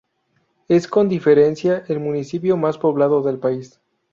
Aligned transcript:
Es 0.67 0.87
con 0.87 1.07
diferencia 1.09 1.85
el 1.87 1.99
municipio 1.99 2.57
más 2.57 2.79
poblado 2.79 3.21
del 3.21 3.37
país. 3.37 3.79